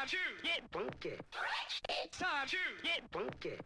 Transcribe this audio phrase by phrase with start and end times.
[0.00, 1.16] time to get funky.
[2.12, 3.56] Time to get funky.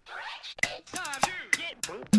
[0.86, 2.13] Time to get funky.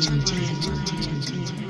[0.00, 1.67] 沉浸